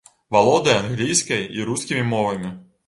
Валодае 0.35 0.75
англійскай 0.85 1.47
і 1.59 1.69
рускімі 1.71 2.03
мовамі. 2.13 2.57